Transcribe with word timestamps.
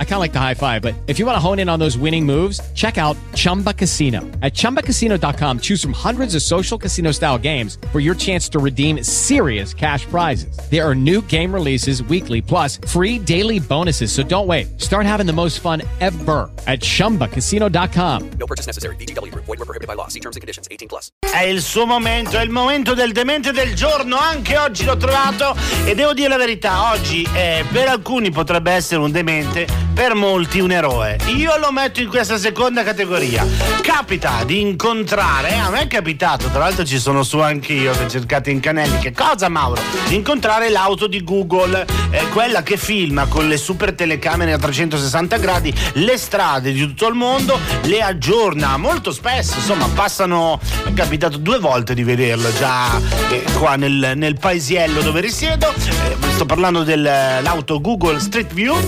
I 0.00 0.04
kind 0.04 0.14
of 0.14 0.20
like 0.20 0.32
the 0.32 0.40
high 0.40 0.54
five, 0.54 0.82
but 0.82 0.94
if 1.06 1.20
you 1.20 1.26
want 1.26 1.36
to 1.36 1.40
hone 1.40 1.60
in 1.60 1.68
on 1.68 1.78
those 1.78 1.96
winning 1.96 2.26
moves, 2.26 2.60
check 2.74 2.98
out 2.98 3.16
Chumba 3.36 3.72
Casino. 3.72 4.22
At 4.42 4.54
chumbacasino.com, 4.54 5.60
choose 5.60 5.80
from 5.80 5.92
hundreds 5.92 6.34
of 6.34 6.42
social 6.42 6.76
casino 6.76 7.12
style 7.12 7.38
games 7.38 7.78
for 7.92 8.00
your 8.00 8.16
chance 8.16 8.48
to 8.48 8.58
redeem 8.58 9.04
serious 9.04 9.72
cash 9.72 10.04
prizes. 10.06 10.58
There 10.68 10.84
are 10.84 10.96
new 10.96 11.22
game 11.22 11.54
releases 11.54 12.02
weekly, 12.02 12.42
plus 12.42 12.78
free 12.88 13.20
daily 13.20 13.60
bonuses. 13.60 14.10
So 14.10 14.24
don't 14.24 14.48
wait. 14.48 14.80
Start 14.80 15.06
having 15.06 15.26
the 15.26 15.32
most 15.32 15.60
fun 15.60 15.82
ever 16.00 16.50
at 16.66 16.80
chumbacasino.com. 16.80 18.30
No 18.30 18.46
purchase 18.46 18.66
necessary. 18.66 18.96
BGW. 18.96 19.32
Void 19.32 19.46
were 19.46 19.56
prohibited 19.58 19.86
by 19.86 19.94
law. 19.94 20.08
See 20.08 20.20
terms 20.20 20.34
and 20.34 20.40
conditions. 20.40 20.66
18 20.72 20.88
plus. 20.88 21.10
È 21.32 21.44
il 21.44 21.62
suo 21.62 21.86
momento, 21.86 22.38
è 22.38 22.42
il 22.42 22.50
momento 22.50 22.94
del 22.94 23.12
demente 23.12 23.52
del 23.52 23.74
giorno. 23.74 24.16
Anche 24.16 24.56
oggi 24.58 24.84
l'ho 24.84 24.96
trovato 24.96 25.54
e 25.84 25.94
devo 25.94 26.14
dire 26.14 26.28
la 26.28 26.36
verità, 26.36 26.90
oggi 26.90 27.26
eh, 27.34 27.64
per 27.70 27.88
alcuni 27.88 28.30
potrebbe 28.30 28.72
essere 28.72 29.00
un 29.00 29.10
demente, 29.10 29.66
per 29.98 30.14
molti 30.14 30.60
un 30.60 30.70
eroe. 30.70 31.18
Io 31.34 31.58
lo 31.58 31.72
metto 31.72 32.00
in 32.00 32.08
questa 32.08 32.38
seconda 32.38 32.84
categoria. 32.84 33.44
Capita 33.82 34.44
di 34.44 34.60
incontrare, 34.60 35.58
a 35.58 35.70
me 35.70 35.80
è 35.80 35.86
capitato, 35.88 36.46
tra 36.50 36.60
l'altro 36.60 36.84
ci 36.84 37.00
sono 37.00 37.24
su 37.24 37.40
anch'io 37.40 37.90
che 37.90 38.06
cercate 38.06 38.52
in 38.52 38.60
canelli. 38.60 38.98
Che 38.98 39.10
cosa 39.10 39.48
Mauro? 39.48 39.82
Di 40.06 40.14
incontrare 40.14 40.70
l'auto 40.70 41.08
di 41.08 41.24
Google, 41.24 41.84
eh, 42.10 42.28
quella 42.28 42.62
che 42.62 42.76
filma 42.76 43.26
con 43.26 43.48
le 43.48 43.56
super 43.56 43.92
telecamere 43.92 44.52
a 44.52 44.58
360 44.58 45.36
gradi 45.38 45.74
le 45.94 46.16
strade 46.16 46.70
di 46.70 46.78
tutto 46.78 47.08
il 47.08 47.14
mondo, 47.14 47.58
le 47.82 48.00
aggiorna 48.00 48.76
molto 48.76 49.10
spesso, 49.10 49.56
insomma 49.56 49.88
passano, 49.92 50.60
è 50.84 50.92
capitato 50.92 51.38
due 51.38 51.58
volte 51.58 51.94
di 51.94 52.04
vederlo 52.04 52.52
già 52.52 53.00
eh, 53.30 53.42
qua 53.58 53.74
nel, 53.74 54.12
nel 54.14 54.38
paesiello 54.38 55.02
dove 55.02 55.20
risiedo, 55.20 55.74
Eh, 55.74 56.30
sto 56.34 56.46
parlando 56.46 56.84
dell'auto 56.84 57.80
Google 57.80 58.20
Street 58.20 58.52
View, 58.52 58.78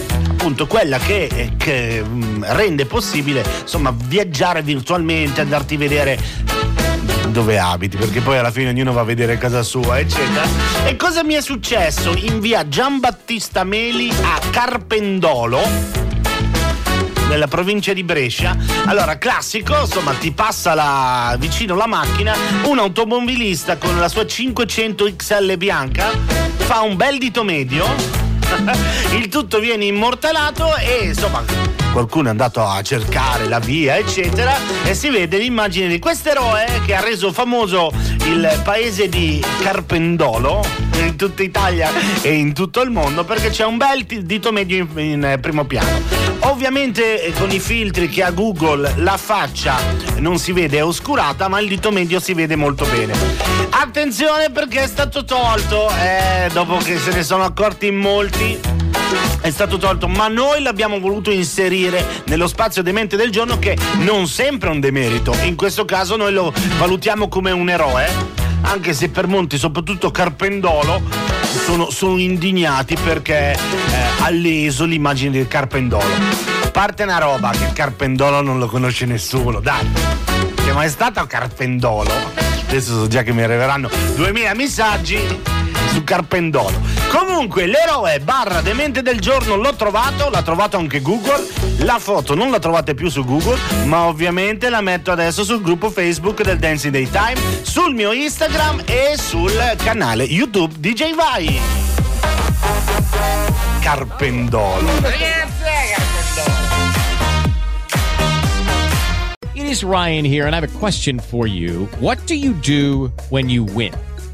appunto 0.41 0.67
quella 0.67 0.97
che, 0.97 1.29
eh, 1.31 1.51
che, 1.59 2.03
mm, 2.03 2.45
rende 2.45 2.87
possibile 2.87 3.45
insomma 3.61 3.95
viaggiare 3.95 4.63
virtualmente, 4.63 5.43
andarti 5.43 5.75
a 5.75 5.79
vedere 5.79 6.19
dove 7.29 7.59
abiti, 7.59 7.99
perché 7.99 8.23
poi 8.23 8.39
alla 8.39 8.51
fine 8.51 8.71
ognuno 8.71 8.95
va 8.95 9.03
a 9.03 9.05
vedere 9.05 9.37
casa 9.37 9.63
sua, 9.63 9.99
eccetera. 9.99 10.47
E 10.87 10.97
cosa 10.97 11.23
mi 11.23 11.35
è 11.35 11.43
successo? 11.43 12.15
In 12.17 12.41
via 12.41 12.67
Giambattista 12.67 13.65
Meli 13.65 14.11
a 14.11 14.41
Carpendolo 14.51 15.61
nella 17.29 17.47
provincia 17.47 17.93
di 17.93 18.03
Brescia. 18.03 18.57
Allora, 18.87 19.19
classico, 19.19 19.79
insomma, 19.79 20.15
ti 20.15 20.33
passa 20.33 20.73
la, 20.73 21.37
vicino 21.39 21.77
la 21.77 21.87
macchina, 21.87 22.35
un 22.65 22.79
automobilista 22.79 23.77
con 23.77 23.99
la 23.99 24.09
sua 24.09 24.25
500 24.25 25.13
XL 25.17 25.57
bianca 25.59 26.51
fa 26.71 26.83
un 26.83 26.95
bel 26.95 27.19
dito 27.19 27.43
medio, 27.43 27.85
il 29.17 29.29
tutto 29.29 29.59
viene 29.59 29.85
immortalato 29.85 30.77
e 30.77 31.05
insomma 31.05 31.45
qualcuno 31.93 32.29
è 32.29 32.31
andato 32.31 32.63
a 32.65 32.81
cercare 32.83 33.49
la 33.49 33.59
via, 33.59 33.97
eccetera, 33.97 34.55
e 34.85 34.95
si 34.95 35.09
vede 35.11 35.39
l'immagine 35.39 35.89
di 35.89 35.99
quest'eroe 35.99 36.83
che 36.87 36.95
ha 36.95 37.01
reso 37.01 37.33
famoso 37.33 37.93
il 38.27 38.61
paese 38.63 39.09
di 39.09 39.45
Carpendolo 39.61 40.65
in 40.99 41.17
tutta 41.17 41.43
Italia 41.43 41.91
e 42.23 42.33
in 42.33 42.53
tutto 42.53 42.81
il 42.83 42.91
mondo 42.91 43.25
perché 43.25 43.51
c'è 43.51 43.65
un 43.65 43.77
bel 43.77 44.05
dito 44.05 44.53
medio 44.53 44.77
in, 44.77 44.99
in, 44.99 45.25
eh, 45.25 45.39
primo 45.39 45.65
piano. 45.65 46.20
Ovviamente 46.43 47.23
eh, 47.23 47.33
con 47.33 47.51
i 47.51 47.61
filtri 47.61 48.09
che 48.09 48.23
ha 48.23 48.31
Google 48.31 48.95
la 48.97 49.17
faccia 49.17 49.77
non 50.19 50.39
si 50.39 50.53
vede 50.53 50.79
è 50.79 50.85
oscurata, 50.85 51.49
ma 51.49 51.61
il 51.61 51.69
dito 51.69 51.91
medio 51.91 52.21
si 52.21 52.35
vede 52.35 52.57
molto 52.57 52.85
bene. 52.87 53.15
Attenzione 53.71 54.51
perché 54.51 54.83
è 54.83 54.87
stato 54.87 55.25
tolto, 55.25 55.89
eh, 55.91 56.49
dopo 56.53 56.79
che 56.79 56.99
se 56.99 57.13
ne 57.13 57.23
sono 57.23 57.45
accorti 57.45 57.87
in 57.87 57.97
molti 57.97 58.59
è 59.41 59.51
stato 59.51 59.79
tolto, 59.79 60.07
ma 60.07 60.29
noi 60.29 60.63
l'abbiamo 60.63 60.99
voluto 60.99 61.31
inserire 61.31 62.05
nello 62.27 62.47
spazio 62.47 62.83
demente 62.83 63.17
del 63.17 63.31
giorno 63.31 63.59
che 63.59 63.77
non 63.99 64.27
sempre 64.27 64.69
è 64.69 64.73
un 64.73 64.81
demerito. 64.81 65.35
In 65.45 65.57
questo 65.57 65.85
caso 65.85 66.17
noi 66.17 66.33
lo 66.33 66.53
valutiamo 66.79 67.29
come 67.29 67.51
un 67.51 67.69
eroe, 67.69 68.40
anche 68.63 68.93
se 68.93 69.09
per 69.09 69.27
molti, 69.27 69.59
soprattutto 69.59 70.11
Carpendolo, 70.11 71.03
sono, 71.43 71.91
sono 71.91 72.19
indignati 72.19 72.97
perché 73.03 73.53
eh, 73.53 73.59
ha 74.21 74.31
leso 74.31 74.85
l'immagine 74.85 75.31
del 75.31 75.49
Carpendolo. 75.49 76.05
Parte 76.73 77.03
una 77.03 77.19
roba 77.19 77.51
che 77.51 77.65
il 77.65 77.73
Carpendolo 77.73 78.41
non 78.41 78.59
lo 78.59 78.67
conosce 78.67 79.07
nessuno, 79.07 79.61
dai. 79.61 79.87
Che 80.55 80.73
mai 80.73 80.89
stato 80.89 81.21
a 81.21 81.27
Carpendolo? 81.27 82.11
Adesso 82.69 83.01
so 83.01 83.09
già 83.09 83.23
che 83.23 83.33
mi 83.33 83.43
arriveranno 83.43 83.91
2000 84.15 84.55
messaggi 84.55 85.60
su 85.93 86.05
Carpendolo. 86.05 86.81
Comunque, 87.09 87.67
l'eroe 87.67 88.21
barra 88.21 88.61
demente 88.61 89.03
del 89.03 89.21
giorno 89.21 89.57
l'ho 89.57 89.75
trovato, 89.75 90.31
l'ha 90.31 90.43
trovato 90.43 90.77
anche 90.77 91.01
Google. 91.01 91.47
La 91.79 91.99
foto 91.99 92.35
non 92.35 92.51
la 92.51 92.59
trovate 92.59 92.95
più 92.95 93.09
su 93.09 93.25
Google, 93.25 93.59
ma 93.85 94.07
ovviamente 94.07 94.71
la 94.71 94.81
metto 94.81 95.11
adesso 95.11 95.45
sul 95.45 95.63
gruppo 95.63 95.91
Facebook 95.91 96.43
del 96.43 96.59
Dancing 96.59 96.93
Daytime, 96.93 97.63
sul 97.63 97.95
mio 97.95 98.13
Instagram 98.13 98.83
e 98.87 99.17
sul 99.17 99.53
canale 99.83 100.25
YouTube 100.25 100.75
DJ 100.79 101.15
Vai. 101.15 101.59
Carpendolo. 103.81 104.89
It 109.55 109.67
is 109.67 109.83
Ryan 109.83 110.25
here, 110.25 110.47
and 110.47 110.55
I 110.55 110.61
have 110.61 110.65
a 110.65 110.79
question 110.79 111.19
for 111.19 111.47
you. 111.47 111.89
What 111.99 112.19
do 112.27 112.35
you 112.35 112.55
do 112.55 113.11
when 113.31 113.49
you 113.49 113.65
win? 113.65 113.93